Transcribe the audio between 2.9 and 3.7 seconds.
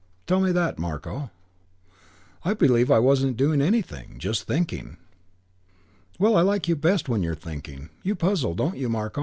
wasn't doing